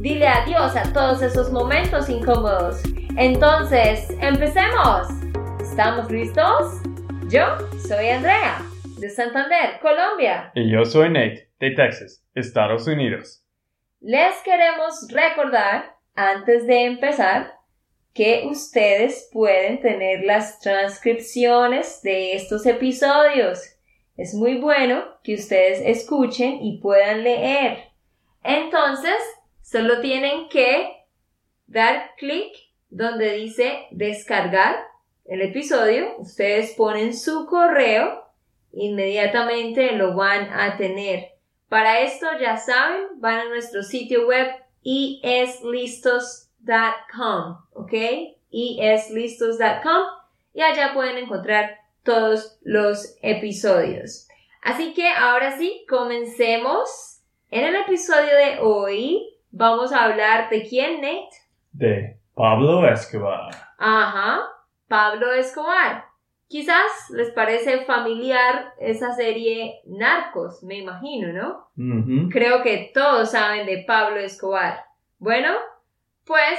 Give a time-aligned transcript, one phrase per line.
[0.00, 2.80] Dile adiós a todos esos momentos incómodos.
[3.18, 5.08] Entonces, empecemos.
[5.60, 6.80] ¿Estamos listos?
[7.28, 7.44] Yo
[7.86, 8.62] soy Andrea,
[8.98, 10.52] de Santander, Colombia.
[10.54, 13.44] Y yo soy Nate, de Texas, Estados Unidos.
[14.00, 17.52] Les queremos recordar, antes de empezar,
[18.14, 23.60] que ustedes pueden tener las transcripciones de estos episodios.
[24.16, 27.90] Es muy bueno que ustedes escuchen y puedan leer.
[28.42, 29.18] Entonces,
[29.70, 31.04] Solo tienen que
[31.68, 32.52] dar clic
[32.88, 34.84] donde dice descargar
[35.26, 36.16] el episodio.
[36.18, 38.24] Ustedes ponen su correo,
[38.72, 41.34] inmediatamente lo van a tener.
[41.68, 44.48] Para esto ya saben, van a nuestro sitio web
[44.82, 47.92] eslistos.com, ¿ok?
[48.50, 50.02] eslistos.com
[50.52, 54.26] y allá pueden encontrar todos los episodios.
[54.62, 57.18] Así que ahora sí, comencemos.
[57.52, 61.30] En el episodio de hoy Vamos a hablar de quién, Nate?
[61.72, 63.50] De Pablo Escobar.
[63.78, 64.40] Ajá,
[64.88, 66.04] Pablo Escobar.
[66.48, 72.28] Quizás les parece familiar esa serie Narcos, me imagino, ¿no?
[72.30, 74.84] Creo que todos saben de Pablo Escobar.
[75.18, 75.52] Bueno,
[76.24, 76.58] pues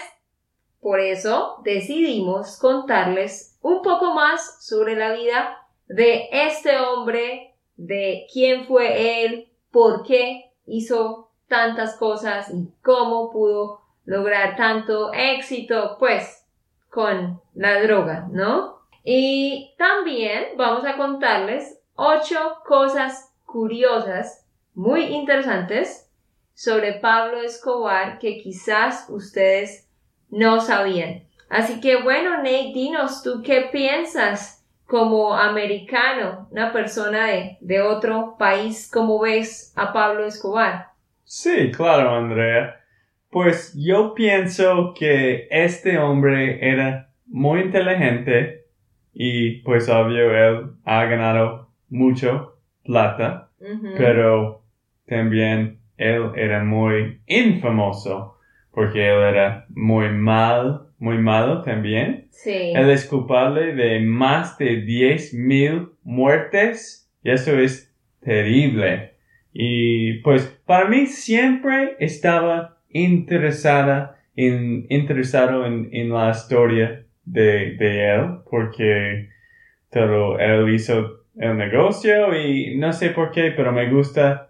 [0.79, 8.65] por eso decidimos contarles un poco más sobre la vida de este hombre, de quién
[8.65, 16.47] fue él, por qué hizo tantas cosas y cómo pudo lograr tanto éxito, pues,
[16.89, 18.79] con la droga, ¿no?
[19.03, 26.09] Y también vamos a contarles ocho cosas curiosas, muy interesantes,
[26.53, 29.89] sobre Pablo Escobar que quizás ustedes
[30.29, 31.23] no sabían.
[31.49, 38.35] Así que bueno, Nate, dinos tú qué piensas como americano, una persona de, de otro
[38.37, 40.90] país, ¿cómo ves a Pablo Escobar?
[41.33, 42.81] Sí, claro, Andrea.
[43.29, 48.65] Pues yo pienso que este hombre era muy inteligente
[49.13, 53.49] y pues obvio él ha ganado mucho plata,
[53.97, 54.65] pero
[55.05, 58.37] también él era muy infamoso
[58.71, 62.27] porque él era muy mal, muy malo también.
[62.31, 62.73] Sí.
[62.75, 69.10] Él es culpable de más de 10 mil muertes y eso es terrible.
[69.53, 78.15] Y pues para mí siempre estaba interesada en, interesado en, en la historia de, de
[78.15, 79.29] él porque
[79.89, 84.49] todo él hizo el negocio y no sé por qué, pero me gusta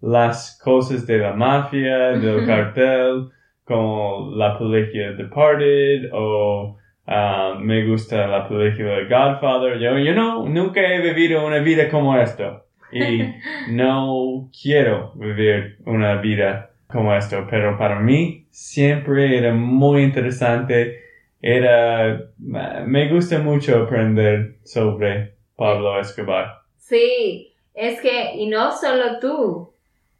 [0.00, 3.28] las cosas de la mafia, del cartel,
[3.64, 9.78] como la película Departed o uh, me gusta la película Godfather.
[9.78, 13.34] Yo, yo no, nunca he vivido una vida como esto y
[13.70, 21.00] no quiero vivir una vida como esto, pero para mí siempre era muy interesante,
[21.40, 26.62] era, me gusta mucho aprender sobre Pablo Escobar.
[26.78, 29.72] Sí, es que, y no solo tú,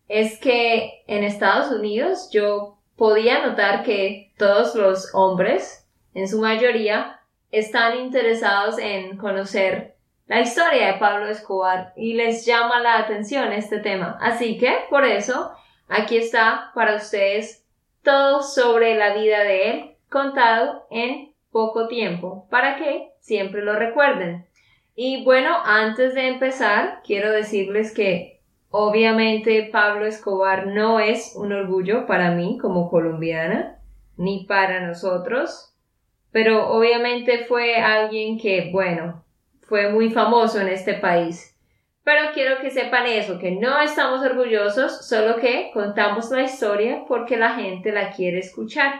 [0.08, 7.20] es que en Estados Unidos yo podía notar que todos los hombres, en su mayoría,
[7.50, 9.94] están interesados en conocer
[10.28, 14.18] la historia de Pablo Escobar y les llama la atención este tema.
[14.20, 15.50] Así que, por eso,
[15.88, 17.66] aquí está para ustedes
[18.02, 24.46] todo sobre la vida de él contado en poco tiempo, para que siempre lo recuerden.
[24.94, 28.40] Y bueno, antes de empezar, quiero decirles que
[28.70, 33.78] obviamente Pablo Escobar no es un orgullo para mí como colombiana,
[34.18, 35.74] ni para nosotros,
[36.32, 39.24] pero obviamente fue alguien que, bueno,
[39.68, 41.54] fue muy famoso en este país.
[42.02, 47.36] Pero quiero que sepan eso, que no estamos orgullosos, solo que contamos la historia porque
[47.36, 48.94] la gente la quiere escuchar.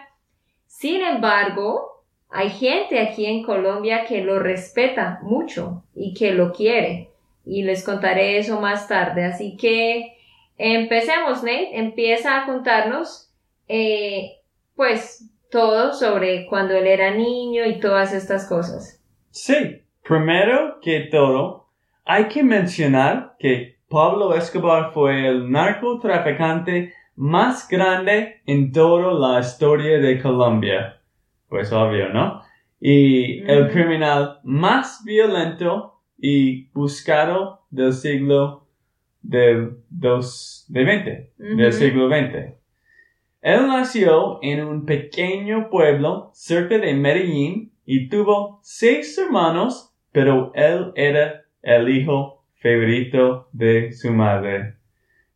[0.67, 7.11] Sin embargo, hay gente aquí en Colombia que lo respeta mucho y que lo quiere.
[7.47, 9.25] Y les contaré eso más tarde.
[9.25, 10.19] Así que
[10.59, 11.79] empecemos, Nate.
[11.79, 13.33] Empieza a contarnos,
[13.69, 14.43] eh,
[14.77, 19.01] pues, todo sobre cuando él era niño y todas estas cosas.
[19.31, 21.69] Sí, Primero que todo,
[22.07, 29.99] hay que mencionar que Pablo Escobar fue el narcotraficante más grande en toda la historia
[29.99, 31.03] de Colombia.
[31.51, 32.41] Pues obvio, ¿no?
[32.81, 38.67] Y el criminal más violento y buscado del siglo
[39.21, 42.55] del dos, de 20, del siglo XX.
[43.43, 50.93] Él nació en un pequeño pueblo cerca de Medellín y tuvo seis hermanos, pero él
[50.97, 54.75] era el hijo favorito de su madre.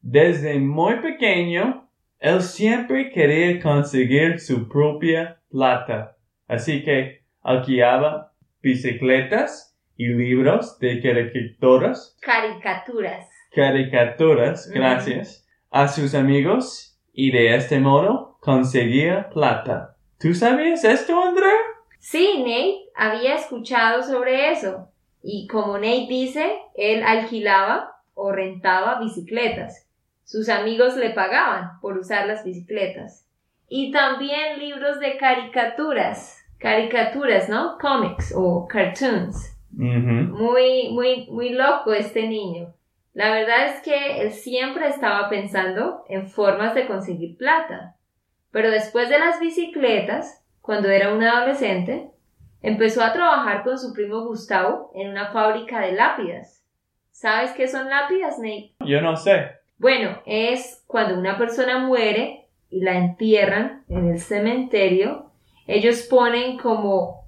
[0.01, 1.89] Desde muy pequeño,
[2.19, 6.17] él siempre quería conseguir su propia plata,
[6.49, 8.33] así que alquilaba
[8.63, 13.29] bicicletas y libros de caricaturas, Caricaturas.
[13.55, 19.97] caricaturas, gracias, a sus amigos y de este modo conseguía plata.
[20.19, 21.51] ¿Tú sabías esto, Andrea?
[21.99, 24.89] Sí, Nate había escuchado sobre eso.
[25.23, 29.89] Y como Nate dice, él alquilaba o rentaba bicicletas.
[30.25, 33.27] Sus amigos le pagaban por usar las bicicletas.
[33.69, 36.39] Y también libros de caricaturas.
[36.59, 37.79] Caricaturas, ¿no?
[37.79, 39.56] Comics o cartoons.
[39.73, 42.75] Muy, muy, muy loco este niño.
[43.15, 47.97] La verdad es que él siempre estaba pensando en formas de conseguir plata.
[48.50, 52.12] Pero después de las bicicletas, cuando era un adolescente,
[52.62, 56.64] empezó a trabajar con su primo Gustavo en una fábrica de lápidas.
[57.11, 58.75] ¿Sabes qué son lápidas, Nate?
[58.81, 59.50] Yo no sé.
[59.79, 65.31] Bueno, es cuando una persona muere y la entierran en el cementerio,
[65.67, 67.26] ellos ponen como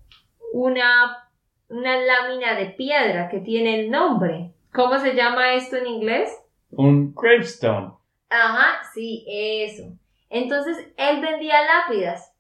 [0.52, 1.28] una,
[1.68, 4.52] una lámina de piedra que tiene el nombre.
[4.72, 6.30] ¿Cómo se llama esto en inglés?
[6.70, 7.92] Un gravestone.
[8.30, 9.84] Ajá, sí, eso.
[10.30, 12.32] Entonces él vendía lápidas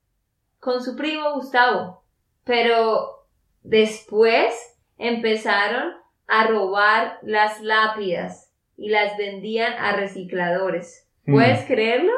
[0.58, 2.03] con su primo Gustavo,
[2.44, 3.26] pero
[3.62, 4.54] después
[4.98, 5.94] empezaron
[6.26, 11.08] a robar las lápidas y las vendían a recicladores.
[11.26, 12.12] ¿Puedes creerlo?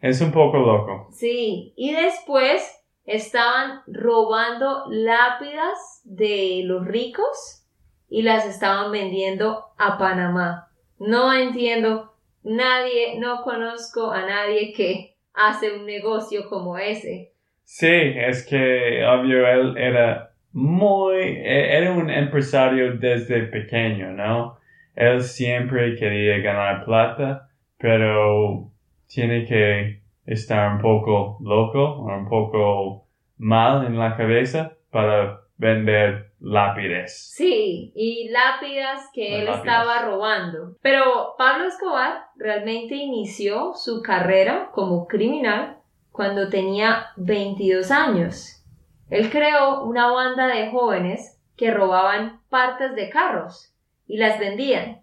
[0.00, 1.08] Es un poco loco.
[1.12, 7.64] Sí, y después estaban robando lápidas de los ricos
[8.08, 10.68] y las estaban vendiendo a Panamá.
[10.98, 17.33] No entiendo, nadie, no conozco a nadie que hace un negocio como ese.
[17.64, 24.58] Sí, es que obvio él era muy, e- era un empresario desde pequeño, ¿no?
[24.94, 28.70] Él siempre quería ganar plata, pero
[29.08, 33.06] tiene que estar un poco loco o un poco
[33.38, 37.32] mal en la cabeza para vender lápides.
[37.34, 39.58] Sí, y lápidas que Las él lápidas.
[39.66, 40.76] estaba robando.
[40.82, 45.73] Pero Pablo Escobar realmente inició su carrera como criminal
[46.14, 48.62] cuando tenía 22 años.
[49.10, 53.74] Él creó una banda de jóvenes que robaban partes de carros
[54.06, 55.02] y las vendían.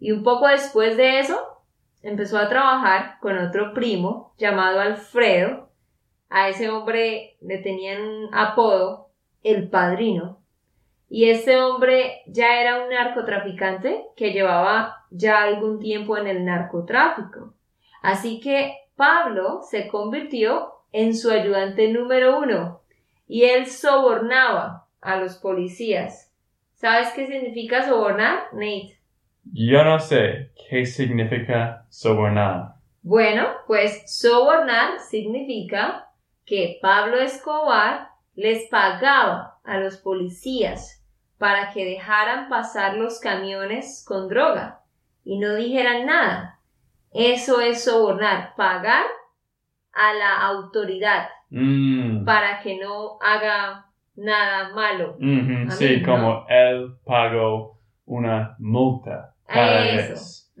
[0.00, 1.38] Y un poco después de eso,
[2.02, 5.68] empezó a trabajar con otro primo llamado Alfredo.
[6.30, 8.00] A ese hombre le tenían
[8.32, 9.10] apodo,
[9.42, 10.38] el padrino.
[11.10, 17.52] Y este hombre ya era un narcotraficante que llevaba ya algún tiempo en el narcotráfico.
[18.00, 22.82] Así que Pablo se convirtió en su ayudante número uno
[23.28, 26.34] y él sobornaba a los policías.
[26.74, 28.98] ¿Sabes qué significa sobornar, Nate?
[29.52, 32.74] Yo no sé qué significa sobornar.
[33.02, 36.08] Bueno, pues sobornar significa
[36.44, 41.04] que Pablo Escobar les pagaba a los policías
[41.38, 44.80] para que dejaran pasar los camiones con droga
[45.24, 46.57] y no dijeran nada.
[47.12, 49.04] Eso es sobornar, pagar
[49.92, 52.24] a la autoridad Mm.
[52.26, 53.86] para que no haga
[54.16, 55.16] nada malo.
[55.70, 60.10] Sí, como él pagó una multa cada Eso.
[60.12, 60.52] vez.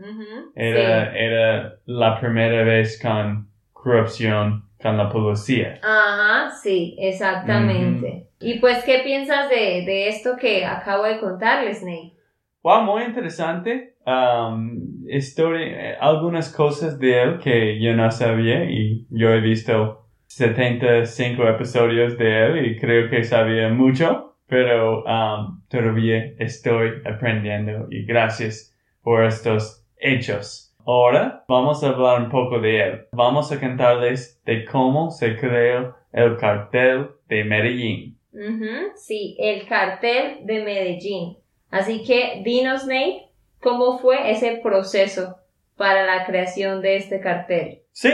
[0.54, 1.18] Era, sí.
[1.18, 5.78] era la primera vez con corrupción con la policía.
[5.82, 8.28] Ajá, sí, exactamente.
[8.40, 12.14] Y pues, ¿qué piensas de, de esto que acabo de contarles, Nate?
[12.62, 13.96] Wow, muy interesante.
[14.06, 20.06] Um, historia, eh, algunas cosas de él que yo no sabía y yo he visto
[20.26, 28.04] 75 episodios de él y creo que sabía mucho, pero um, todavía estoy aprendiendo y
[28.04, 30.74] gracias por estos hechos.
[30.86, 33.00] Ahora vamos a hablar un poco de él.
[33.12, 38.18] Vamos a contarles de cómo se creó el cartel de Medellín.
[38.32, 41.36] Ujú, sí, el cartel de Medellín.
[41.70, 43.27] Así que dinos, Nate,
[43.60, 45.36] cómo fue ese proceso
[45.76, 47.82] para la creación de este cartel.
[47.92, 48.10] Sí,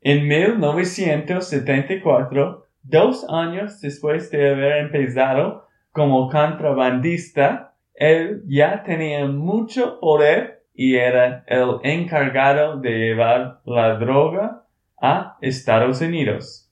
[0.00, 10.62] en 1974, dos años después de haber empezado como contrabandista, él ya tenía mucho poder
[10.72, 14.62] y era el encargado de llevar la droga
[15.00, 16.70] a Estados Unidos.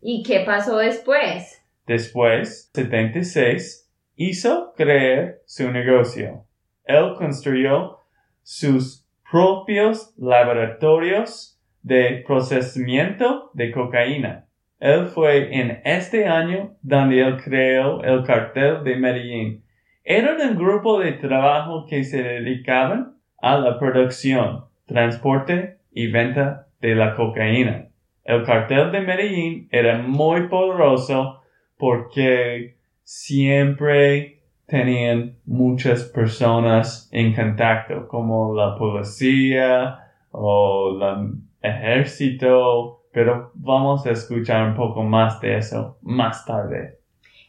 [0.00, 1.60] ¿Y qué pasó después?
[1.86, 6.44] Después, 76, hizo creer su negocio.
[6.88, 7.98] Él construyó
[8.42, 14.46] sus propios laboratorios de procesamiento de cocaína.
[14.80, 19.64] Él fue en este año donde él creó el cartel de Medellín.
[20.02, 26.94] Era un grupo de trabajo que se dedicaban a la producción, transporte y venta de
[26.94, 27.88] la cocaína.
[28.24, 31.42] El cartel de Medellín era muy poderoso
[31.76, 34.37] porque siempre
[34.68, 39.98] tenían muchas personas en contacto, como la policía
[40.30, 41.32] o el
[41.62, 46.98] ejército, pero vamos a escuchar un poco más de eso más tarde.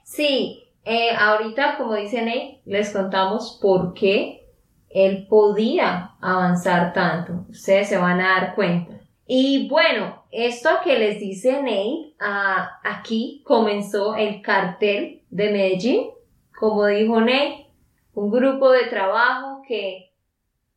[0.04, 4.48] Sí, eh, ahorita, como dice Nate, les contamos por qué
[4.90, 7.46] él podía avanzar tanto.
[7.50, 8.94] Ustedes se van a dar cuenta.
[9.28, 16.19] Y bueno, esto que les dice Nate, ah, aquí comenzó el cartel de Medellín
[16.60, 17.68] como dijo Ney,
[18.14, 20.12] un grupo de trabajo que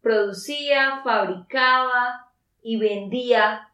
[0.00, 2.30] producía, fabricaba
[2.62, 3.68] y vendía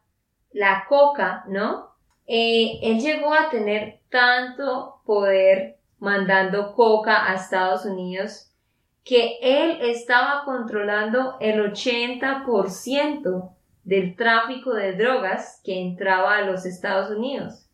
[0.51, 1.89] la coca, ¿no?
[2.25, 8.51] Eh, él llegó a tener tanto poder mandando coca a Estados Unidos
[9.03, 17.09] que él estaba controlando el 80% del tráfico de drogas que entraba a los Estados
[17.15, 17.67] Unidos.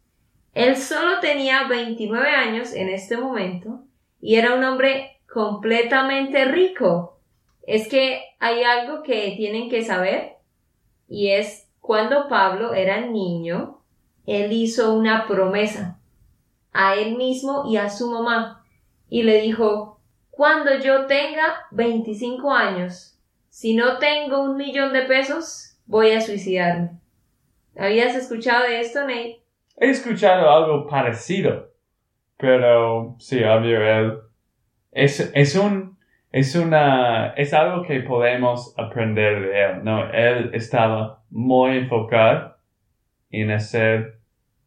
[0.54, 3.86] Él solo tenía 29 años en este momento
[4.26, 7.20] y era un hombre completamente rico.
[7.62, 10.38] Es que hay algo que tienen que saber
[11.08, 13.84] y es cuando Pablo era niño,
[14.26, 16.00] él hizo una promesa
[16.74, 18.66] a él mismo y a su mamá
[19.10, 20.00] y le dijo,
[20.32, 27.00] cuando yo tenga 25 años, si no tengo un millón de pesos, voy a suicidarme.
[27.78, 29.44] ¿Habías escuchado de esto, Nate?
[29.78, 31.75] He escuchado algo parecido.
[32.38, 34.18] Pero sí, obvio, él
[34.92, 35.98] es, es un,
[36.32, 40.12] es una, es algo que podemos aprender de él, ¿no?
[40.12, 42.56] Él estaba muy enfocado
[43.30, 44.20] en hacer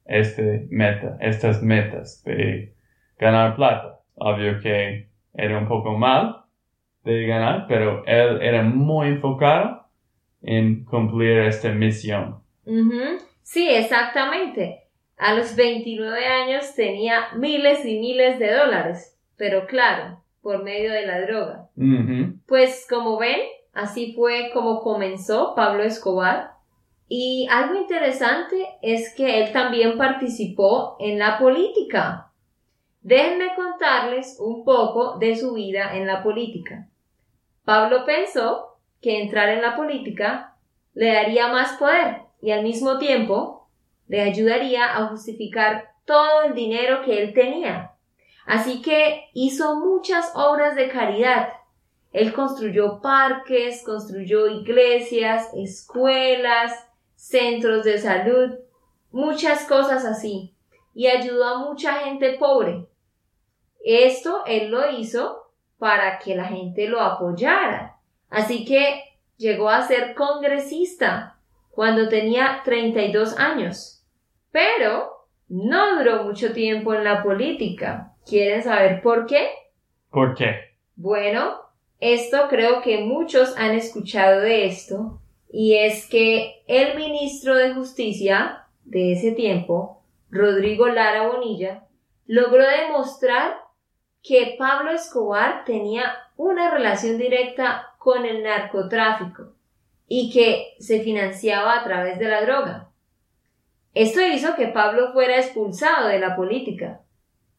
[0.05, 2.75] este meta, estas metas de
[3.19, 4.01] ganar plata.
[4.15, 6.45] Obvio que era un poco mal
[7.05, 9.87] de ganar, pero él era muy enfocado
[10.43, 12.43] en cumplir esta misión.
[13.43, 14.88] Sí, exactamente.
[15.19, 21.07] A los 29 años tenía miles y miles de dólares, pero claro, por medio de
[21.07, 21.69] la droga.
[22.47, 23.41] Pues como ven,
[23.73, 26.53] así fue como comenzó Pablo Escobar.
[27.09, 32.31] Y algo interesante es que él también participó en la política.
[33.01, 36.87] Déjenme contarles un poco de su vida en la política.
[37.65, 40.55] Pablo pensó que entrar en la política
[40.95, 43.58] le daría más poder y al mismo tiempo
[44.09, 47.93] le ayudaría a justificar todo el dinero que él tenía.
[48.47, 51.51] Así que hizo muchas obras de caridad.
[52.13, 56.73] Él construyó parques, construyó iglesias, escuelas,
[57.15, 58.55] centros de salud,
[59.11, 60.55] muchas cosas así,
[60.95, 62.87] y ayudó a mucha gente pobre.
[63.85, 67.99] Esto él lo hizo para que la gente lo apoyara.
[68.31, 69.05] Así que
[69.37, 71.39] llegó a ser congresista
[71.71, 73.98] cuando tenía 32 años.
[74.51, 78.15] Pero no duró mucho tiempo en la política.
[78.27, 79.49] ¿Quieren saber por qué?
[80.11, 80.77] ¿Por qué?
[80.97, 81.61] Bueno,
[82.01, 88.67] esto creo que muchos han escuchado de esto, y es que el ministro de Justicia
[88.85, 91.85] de ese tiempo, Rodrigo Lara Bonilla,
[92.27, 93.57] logró demostrar
[94.23, 99.55] que Pablo Escobar tenía una relación directa con el narcotráfico
[100.07, 102.88] y que se financiaba a través de la droga.
[103.95, 107.01] Esto hizo que Pablo fuera expulsado de la política.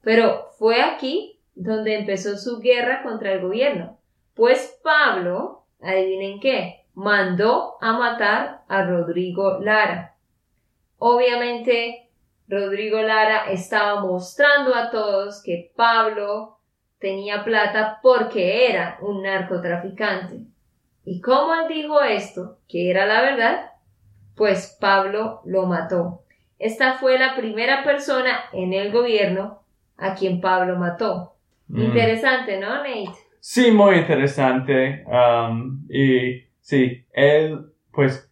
[0.02, 3.98] Pero fue aquí donde empezó su guerra contra el gobierno,
[4.34, 10.16] pues Pablo, adivinen qué, mandó a matar a Rodrigo Lara.
[10.98, 12.10] Obviamente,
[12.48, 16.60] Rodrigo Lara estaba mostrando a todos que Pablo
[17.00, 20.46] tenía plata porque era un narcotraficante.
[21.06, 23.72] ¿Y cómo él dijo esto, que era la verdad?
[24.40, 26.22] Pues Pablo lo mató.
[26.60, 29.64] Esta fue la primera persona en el gobierno
[29.98, 31.34] a quien Pablo mató.
[31.68, 31.82] Mm.
[31.82, 33.10] Interesante, ¿no, Nate?
[33.42, 35.04] Sí, muy interesante.
[35.08, 38.32] Um, y sí, él, pues,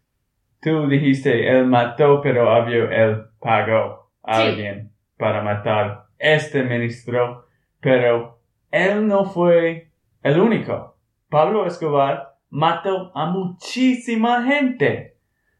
[0.61, 7.47] tú dijiste, él mató, pero obvio, él pagó a alguien para matar este ministro,
[7.81, 8.39] pero
[8.71, 9.91] él no fue
[10.23, 10.95] el único.
[11.27, 15.16] Pablo Escobar mató a muchísima gente.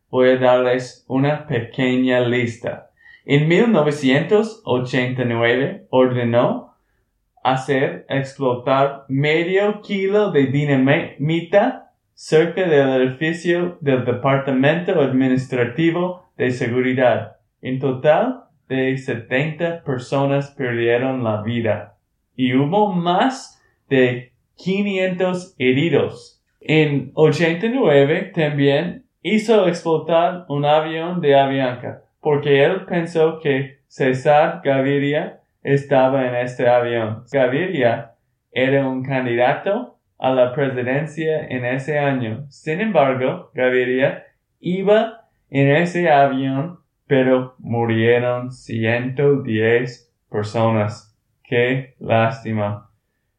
[0.10, 2.92] Voy a darles una pequeña lista.
[3.26, 6.76] En 1989 ordenó
[7.44, 17.38] hacer explotar medio kilo de dinamita cerca del edificio del Departamento Administrativo de Seguridad.
[17.62, 21.98] En total, de 70 personas perdieron la vida
[22.36, 26.44] y hubo más de 500 heridos.
[26.60, 35.40] En 89 también hizo explotar un avión de Avianca porque él pensó que César Gaviria
[35.64, 37.24] estaba en este avión.
[37.32, 38.16] Gaviria
[38.52, 42.46] era un candidato a la presidencia en ese año.
[42.50, 44.26] Sin embargo, Gaviria
[44.60, 51.18] iba en ese avión, pero murieron 110 personas.
[51.44, 52.90] Qué lástima.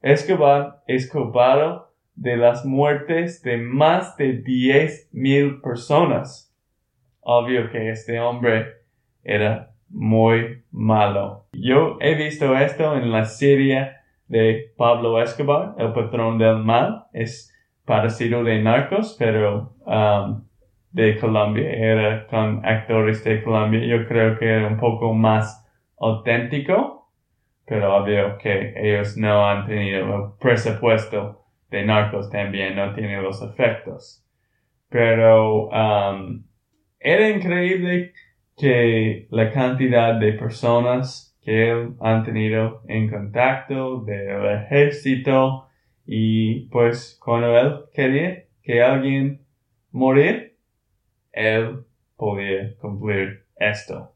[0.01, 1.88] Escobar es culpado
[2.19, 6.53] de las muertes de más de 10 mil personas.
[7.21, 8.67] Obvio que este hombre
[9.23, 11.47] era muy malo.
[11.53, 13.93] Yo he visto esto en la serie
[14.27, 17.05] de Pablo Escobar, el patrón del mal.
[17.13, 20.43] Es parecido de Narcos, pero um,
[20.91, 21.71] de Colombia.
[21.71, 23.85] Era con actores de Colombia.
[23.87, 25.65] Yo creo que era un poco más
[26.01, 27.13] auténtico,
[27.65, 34.25] pero obvio que ellos no han tenido presupuesto de Narcos también, no tienen los efectos.
[34.89, 36.45] Pero um,
[36.99, 38.13] era increíble
[38.57, 45.69] que la cantidad de personas que él han tenido en contacto del ejército
[46.07, 49.45] y pues cuando él quería que alguien
[49.93, 50.57] morir,
[51.33, 51.85] él
[52.17, 54.13] podía cumplir esto.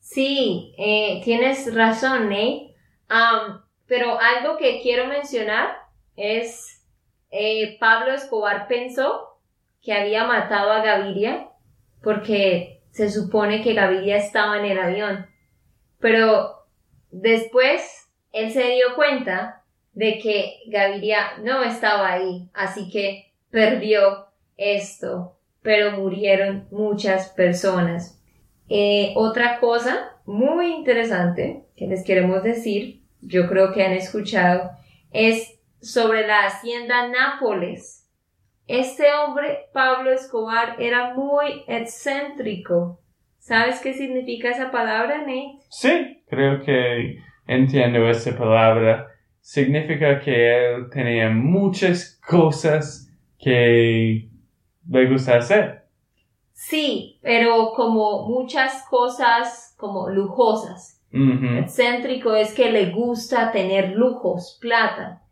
[0.00, 2.74] Sí, eh, tienes razón, Nate.
[3.86, 5.76] pero algo que quiero mencionar
[6.16, 6.75] es
[7.30, 9.38] eh, Pablo Escobar pensó
[9.82, 11.48] que había matado a Gaviria
[12.02, 15.26] porque se supone que Gaviria estaba en el avión.
[15.98, 16.66] Pero
[17.10, 25.38] después él se dio cuenta de que Gaviria no estaba ahí, así que perdió esto,
[25.62, 28.20] pero murieron muchas personas.
[28.68, 34.70] Eh, otra cosa muy interesante que les queremos decir, yo creo que han escuchado,
[35.12, 38.08] es sobre la hacienda Nápoles.
[38.66, 43.00] Este hombre, Pablo Escobar, era muy excéntrico.
[43.38, 45.60] ¿Sabes qué significa esa palabra, Nate?
[45.68, 49.06] Sí, creo que entiendo esa palabra.
[49.40, 53.08] Significa que él tenía muchas cosas
[53.38, 54.28] que
[54.88, 55.84] le gusta hacer.
[56.52, 61.00] Sí, pero como muchas cosas como lujosas.
[61.12, 65.22] Excéntrico es que le gusta tener lujos, plata.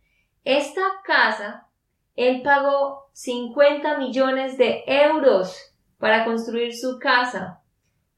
[0.45, 1.69] Esta casa,
[2.17, 7.63] él pagó 50 millones de euros para construir su casa.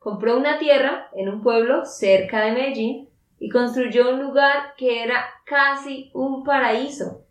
[0.00, 3.08] Compró una tierra en un pueblo cerca de Medellín
[3.38, 7.22] y construyó un lugar que era casi un paraíso.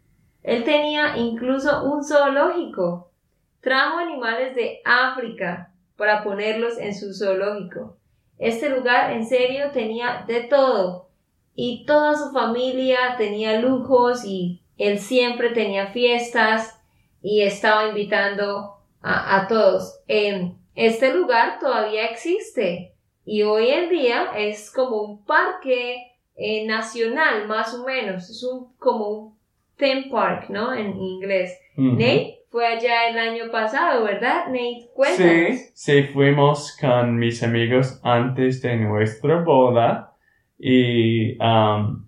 [0.44, 3.12] Él tenía incluso un zoológico.
[3.60, 7.98] Trajo animales de África para ponerlos en su zoológico.
[8.38, 11.10] Este lugar en serio tenía de todo
[11.54, 16.82] y toda su familia tenía lujos y él siempre tenía fiestas
[17.22, 20.00] y estaba invitando a, todos.
[20.08, 27.74] este lugar todavía existe y hoy en día es como un parque eh, nacional, más
[27.74, 28.30] o menos.
[28.30, 29.36] Es un, como un
[29.78, 30.74] theme park, ¿no?
[30.74, 31.60] En inglés.
[31.76, 34.48] Nate fue allá el año pasado, ¿verdad?
[34.48, 35.58] Nate, cuéntanos.
[35.58, 40.14] Sí, sí, fuimos con mis amigos antes de nuestra boda
[40.60, 42.05] y um,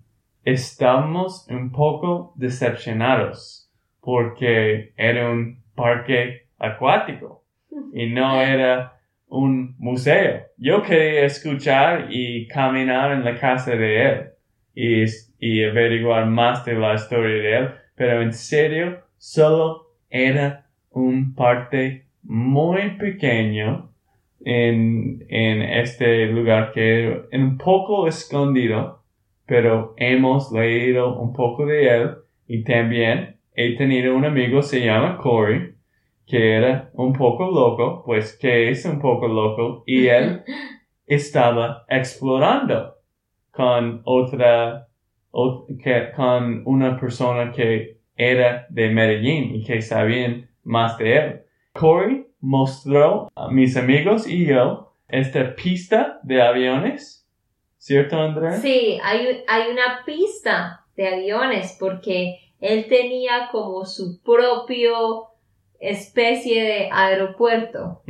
[0.52, 7.44] estamos un poco decepcionados porque era un parque acuático
[7.92, 8.94] y no era
[9.26, 10.42] un museo.
[10.56, 14.28] Yo quería escuchar y caminar en la casa de él
[14.74, 15.04] y,
[15.38, 22.06] y averiguar más de la historia de él, pero en serio solo era un parque
[22.22, 23.92] muy pequeño
[24.40, 28.97] en, en este lugar que era un poco escondido,
[29.48, 32.10] pero hemos leído un poco de él
[32.46, 35.74] y también he tenido un amigo, se llama Corey,
[36.26, 40.42] que era un poco loco, pues que es un poco loco, y él
[41.06, 42.96] estaba explorando
[43.50, 44.86] con otra,
[46.14, 51.40] con una persona que era de Medellín y que sabían más de él.
[51.72, 57.17] Corey mostró a mis amigos y yo esta pista de aviones.
[57.78, 58.52] ¿Cierto, Andrea?
[58.52, 65.28] Sí, hay, hay una pista de aviones porque él tenía como su propio
[65.80, 68.02] especie de aeropuerto.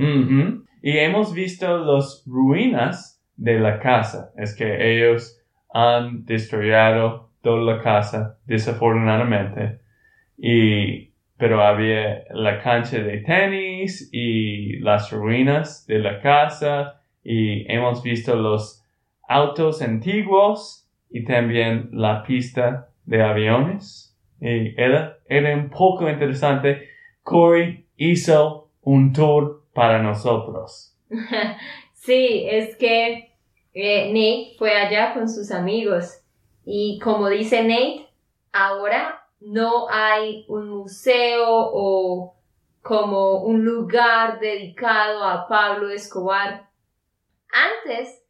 [0.82, 4.32] Y hemos visto las ruinas de la casa.
[4.36, 5.40] Es que ellos
[5.72, 9.80] han destruido toda la casa, desafortunadamente.
[10.38, 17.02] Y, pero había la cancha de tenis y las ruinas de la casa.
[17.22, 18.82] Y hemos visto los
[19.28, 24.16] autos antiguos y también la pista de aviones.
[24.40, 26.88] Y era, era un poco interesante.
[27.22, 30.96] Corey hizo un tour para nosotros.
[31.92, 33.34] sí, es que
[33.74, 36.22] eh, Nate fue allá con sus amigos
[36.64, 38.08] y como dice Nate,
[38.52, 42.34] ahora no hay un museo o
[42.82, 46.68] como un lugar dedicado a Pablo Escobar.
[47.50, 48.22] Antes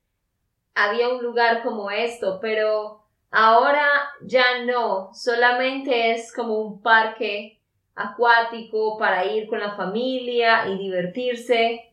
[0.78, 3.86] había un lugar como esto, pero ahora
[4.22, 7.58] ya no, solamente es como un parque
[7.94, 11.92] acuático para ir con la familia y divertirse.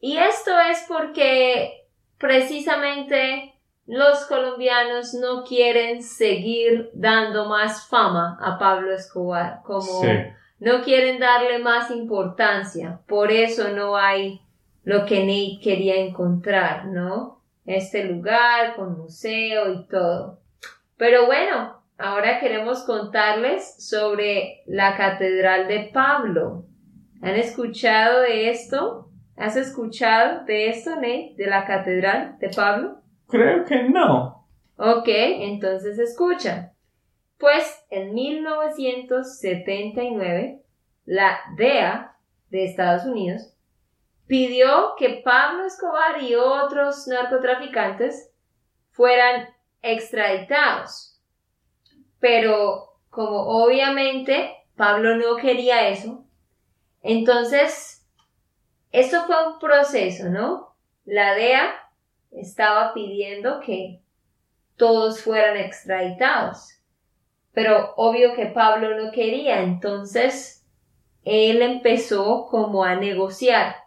[0.00, 1.86] Y esto es porque
[2.18, 3.54] precisamente
[3.86, 10.08] los colombianos no quieren seguir dando más fama a Pablo Escobar, como Sí.
[10.60, 13.00] no quieren darle más importancia.
[13.08, 14.40] Por eso no hay
[14.84, 17.41] lo que Nate quería encontrar, ¿no?
[17.64, 20.40] Este lugar con museo y todo.
[20.96, 26.64] Pero bueno, ahora queremos contarles sobre la Catedral de Pablo.
[27.22, 29.08] ¿Han escuchado de esto?
[29.36, 31.34] ¿Has escuchado de esto, Nate?
[31.36, 32.98] De la Catedral de Pablo?
[33.28, 34.46] Creo que no.
[34.76, 36.74] Ok, entonces escucha.
[37.38, 40.60] Pues en 1979,
[41.04, 42.16] la DEA
[42.50, 43.52] de Estados Unidos
[44.32, 48.32] pidió que Pablo Escobar y otros narcotraficantes
[48.90, 49.50] fueran
[49.82, 51.20] extraditados.
[52.18, 56.24] Pero como obviamente Pablo no quería eso,
[57.02, 58.08] entonces
[58.90, 60.76] esto fue un proceso, ¿no?
[61.04, 61.70] La DEA
[62.30, 64.00] estaba pidiendo que
[64.76, 66.80] todos fueran extraditados.
[67.52, 70.66] Pero obvio que Pablo no quería, entonces
[71.22, 73.81] él empezó como a negociar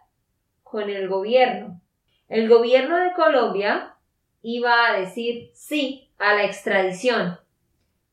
[0.70, 1.80] con el gobierno.
[2.28, 3.94] El gobierno de Colombia
[4.42, 7.38] iba a decir sí a la extradición,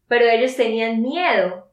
[0.08, 1.72] pero ellos tenían miedo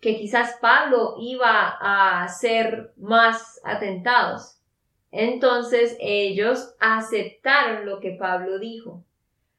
[0.00, 4.58] que quizás Pablo iba a hacer más atentados.
[5.10, 9.02] Entonces ellos aceptaron lo que Pablo dijo.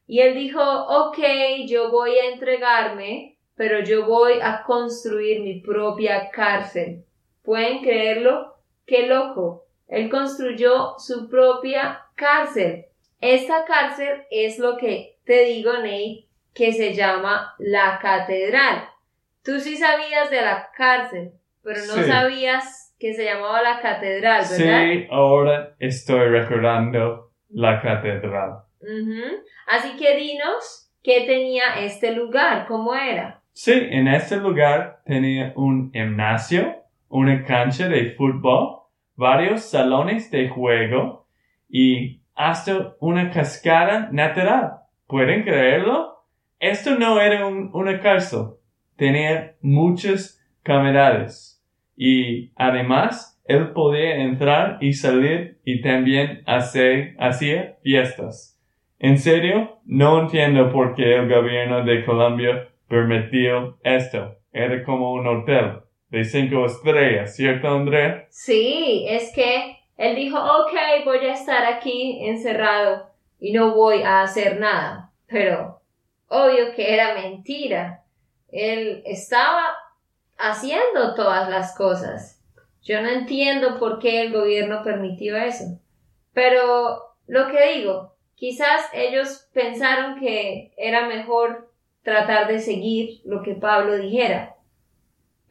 [0.06, 1.18] Y él dijo, ok,
[1.66, 7.04] yo voy a entregarme, pero yo voy a construir mi propia cárcel.
[7.42, 8.54] ¿Pueden creerlo?
[8.86, 9.66] ¡Qué loco!
[9.92, 12.86] Él construyó su propia cárcel.
[13.20, 16.24] Esta cárcel es lo que te digo, Nate,
[16.54, 18.88] que se llama la catedral.
[19.44, 22.04] Tú sí sabías de la cárcel, pero no Sí.
[22.04, 24.82] sabías que se llamaba la catedral, ¿verdad?
[24.92, 28.62] Sí, ahora estoy recordando la catedral.
[28.80, 29.42] Ujú.
[29.66, 33.42] Así que dinos qué tenía este lugar, cómo era.
[33.52, 36.76] Sí, en este lugar tenía un gimnasio,
[37.10, 38.78] una cancha de fútbol,
[39.16, 41.26] varios salones de juego
[41.68, 44.72] y hasta una cascada natural.
[45.06, 46.24] ¿Pueden creerlo?
[46.58, 48.54] Esto no era un- una cárcel.
[48.96, 51.62] Tenía muchas cámaras
[51.96, 58.58] y además él podía entrar y salir y también hacer, hacía fiestas.
[58.98, 64.36] En serio, no entiendo por qué el gobierno de Colombia permitió esto.
[64.52, 65.80] Era como un hotel
[66.12, 68.26] de cinco estrellas, ¿cierto, Andrea?
[68.28, 73.08] Sí, es que él dijo, ok, voy a estar aquí encerrado
[73.40, 75.10] y no voy a hacer nada.
[75.26, 75.80] Pero
[76.28, 78.04] obvio que era mentira.
[78.50, 79.62] Él estaba
[80.36, 82.38] haciendo todas las cosas.
[82.82, 85.80] Yo no entiendo por qué el gobierno permitió eso.
[86.34, 91.72] Pero lo que digo, quizás ellos pensaron que era mejor
[92.02, 94.56] tratar de seguir lo que Pablo dijera.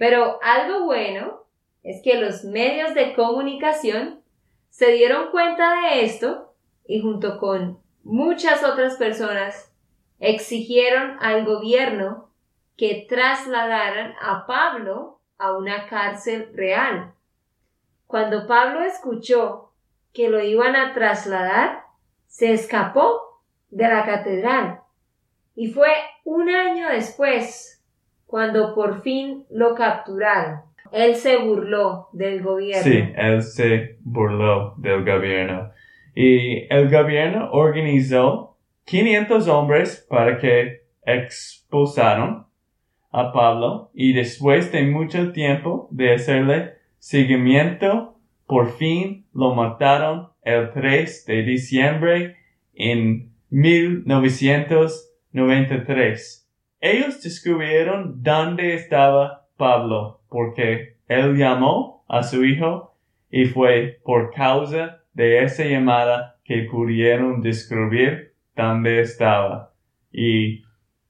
[0.01, 1.43] Pero algo bueno
[1.83, 4.23] es que los medios de comunicación
[4.71, 6.55] se dieron cuenta de esto
[6.87, 9.71] y junto con muchas otras personas
[10.19, 12.31] exigieron al gobierno
[12.77, 17.13] que trasladaran a Pablo a una cárcel real.
[18.07, 19.71] Cuando Pablo escuchó
[20.13, 21.83] que lo iban a trasladar,
[22.25, 24.81] se escapó de la catedral
[25.53, 25.91] y fue
[26.23, 27.80] un año después
[28.31, 30.61] cuando por fin lo capturaron.
[30.93, 32.83] Él se burló del gobierno.
[32.83, 35.69] Sí, él se burló del gobierno.
[36.15, 42.45] Y el gobierno organizó 500 hombres para que expulsaron
[43.11, 48.15] a Pablo y después de mucho tiempo de hacerle seguimiento,
[48.47, 52.37] por fin lo mataron el 3 de diciembre
[52.73, 56.40] en 1993.
[56.83, 62.95] Ellos descubrieron dónde estaba Pablo porque él llamó a su hijo
[63.29, 69.75] y fue por causa de esa llamada que pudieron descubrir dónde estaba.
[70.11, 70.63] Y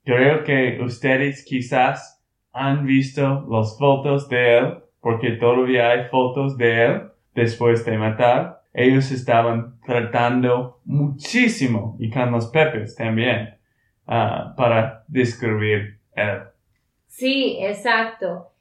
[0.04, 6.86] creo que ustedes quizás han visto las fotos de él porque todavía hay fotos de
[6.86, 7.02] él
[7.34, 8.64] después de matar.
[8.74, 13.61] Ellos estaban tratando muchísimo y con los pepes también
[14.12, 16.44] ah, para descubrir él.
[17.08, 18.52] Sí, exacto.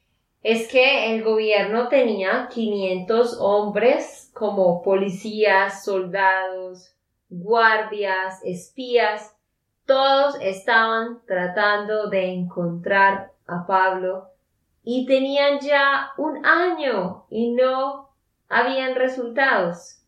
[0.43, 6.95] Es que el gobierno tenía 500 hombres como policías, soldados,
[7.29, 9.35] guardias, espías.
[9.85, 14.29] Todos estaban tratando de encontrar a Pablo
[14.83, 18.09] y tenían ya un año y no
[18.49, 20.01] habían resultados.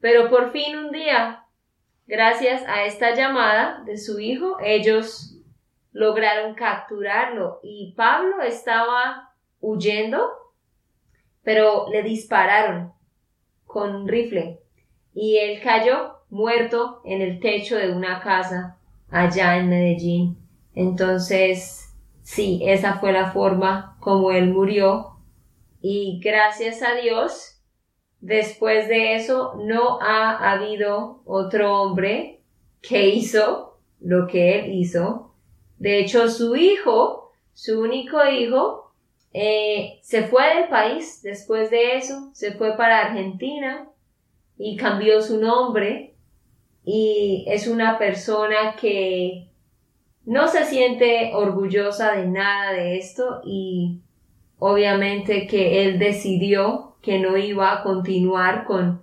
[0.00, 1.43] Pero por fin un día,
[2.06, 5.36] gracias a esta llamada de su hijo, ellos
[5.92, 10.28] lograron capturarlo y Pablo estaba huyendo,
[11.42, 12.92] pero le dispararon
[13.66, 14.60] con un rifle
[15.14, 18.78] y él cayó muerto en el techo de una casa
[19.10, 20.38] allá en Medellín.
[20.74, 21.84] Entonces,
[22.24, 25.18] Sí, esa fue la forma como él murió.
[25.82, 27.53] Y gracias a Dios,
[28.24, 32.40] después de eso no ha habido otro hombre
[32.80, 35.34] que hizo lo que él hizo.
[35.78, 38.92] De hecho, su hijo, su único hijo,
[39.34, 43.90] eh, se fue del país después de eso, se fue para Argentina
[44.56, 46.14] y cambió su nombre
[46.82, 49.48] y es una persona que
[50.24, 54.00] no se siente orgullosa de nada de esto y
[54.58, 59.02] obviamente que él decidió que no iba a continuar con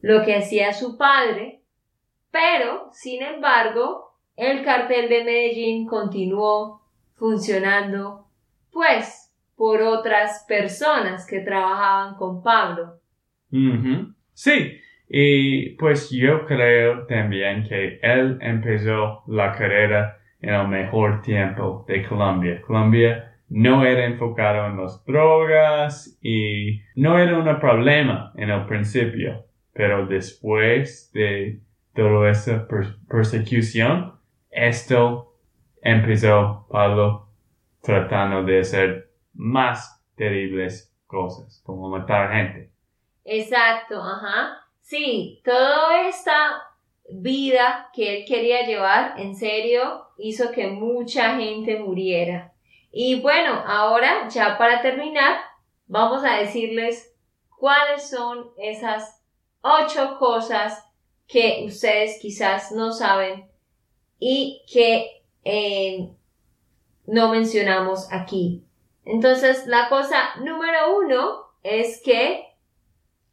[0.00, 1.60] lo que hacía su padre,
[2.30, 6.82] pero, sin embargo, el cartel de Medellín continuó
[7.14, 8.26] funcionando,
[8.72, 13.00] pues, por otras personas que trabajaban con Pablo.
[14.34, 14.78] Sí,
[15.08, 22.06] y pues yo creo también que él empezó la carrera en el mejor tiempo de
[22.06, 22.60] Colombia.
[22.60, 29.44] Colombia no era enfocado en las drogas y no era un problema en el principio,
[29.72, 31.60] pero después de
[31.94, 32.66] toda esa
[33.08, 34.18] persecución,
[34.50, 35.34] esto
[35.80, 37.28] empezó Pablo
[37.82, 42.70] tratando de hacer más terribles cosas, como matar gente.
[43.24, 44.58] Exacto, ajá.
[44.80, 46.62] Sí, todo esta
[47.10, 52.52] vida que él quería llevar en serio hizo que mucha gente muriera.
[52.98, 55.36] Y bueno, ahora ya para terminar,
[55.86, 57.14] vamos a decirles
[57.58, 59.22] cuáles son esas
[59.60, 60.82] ocho cosas
[61.26, 63.50] que ustedes quizás no saben
[64.18, 65.10] y que
[65.44, 66.08] eh,
[67.06, 68.64] no mencionamos aquí.
[69.04, 72.46] Entonces, la cosa número uno es que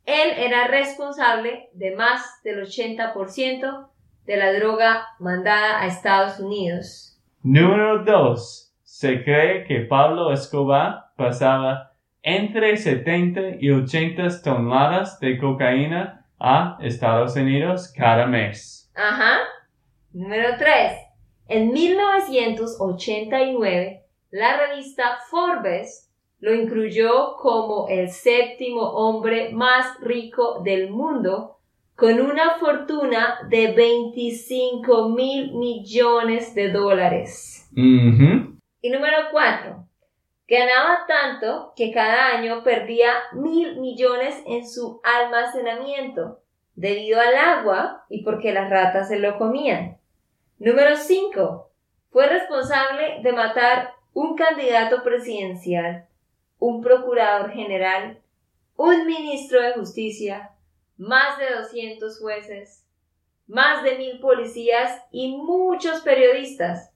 [0.06, 3.88] él era responsable de más del 80%
[4.26, 7.18] de la droga mandada a Estados Unidos.
[7.44, 8.73] Número 2.
[8.96, 17.36] Se cree que Pablo Escobar pasaba entre 70 y 80 toneladas de cocaína a Estados
[17.36, 18.92] Unidos cada mes.
[18.94, 19.40] Ajá.
[20.14, 20.92] Número 3.
[21.48, 31.58] En 1989, la revista Forbes lo incluyó como el séptimo hombre más rico del mundo,
[31.96, 37.72] con una fortuna de 25 mil millones de dólares.
[38.84, 39.88] Y número cuatro,
[40.48, 46.44] ganaba tanto que cada año perdía mil millones en su almacenamiento
[46.76, 49.98] debido al agua y porque las ratas se lo comían.
[50.60, 51.72] Número 5.
[52.12, 56.08] Fue responsable de matar un candidato presidencial
[56.66, 58.22] un procurador general,
[58.78, 60.52] un ministro de justicia,
[60.96, 62.86] más de 200 jueces,
[63.48, 66.93] más de mil policías y muchos periodistas.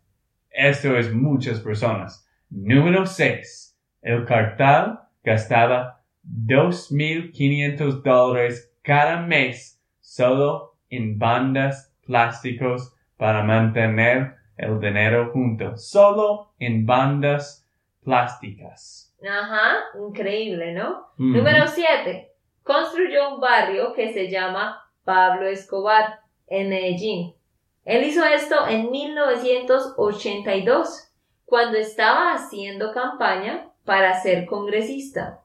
[0.51, 2.27] Esto es muchas personas.
[2.49, 3.77] Número 6.
[4.01, 15.31] El cartel gastaba 2.500 dólares cada mes solo en bandas plásticos para mantener el dinero
[15.31, 15.77] junto.
[15.77, 17.67] Solo en bandas
[18.03, 19.15] plásticas.
[19.21, 21.07] Ajá, increíble, ¿no?
[21.17, 22.31] Número 7.
[22.63, 27.36] Construyó un barrio que se llama Pablo Escobar en Medellín.
[27.87, 31.09] Él hizo esto en 1982,
[31.45, 35.39] cuando estaba haciendo campaña para ser congresista.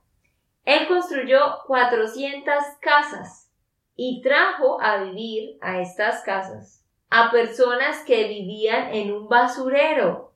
[0.65, 3.49] Él construyó 400 casas
[3.95, 10.33] y trajo a vivir a estas casas a personas que vivían en un basurero.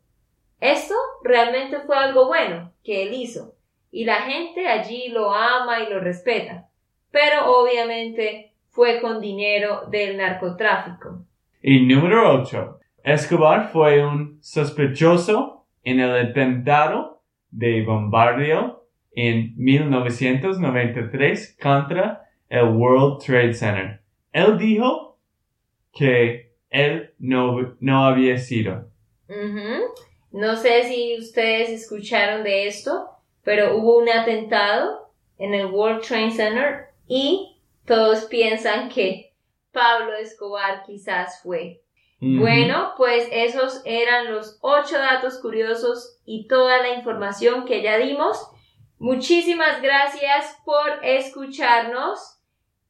[0.60, 3.56] Esto realmente fue algo bueno que él hizo
[3.90, 6.68] y la gente allí lo ama y lo respeta,
[7.10, 11.25] pero obviamente fue con dinero del narcotráfico.
[11.68, 12.78] Y número 8.
[13.02, 23.52] Escobar fue un sospechoso en el atentado de bombardeo en 1993 contra el World Trade
[23.52, 24.00] Center.
[24.32, 25.18] Él dijo
[25.92, 28.88] que él no, no había sido.
[30.30, 33.08] No sé si ustedes escucharon de esto,
[33.42, 36.76] pero hubo un atentado en el World Trade Center
[37.08, 39.25] y todos piensan que
[39.76, 41.82] Pablo Escobar quizás fue.
[42.18, 48.38] Bueno, pues esos eran los ocho datos curiosos y toda la información que ya dimos.
[48.98, 52.38] Muchísimas gracias por escucharnos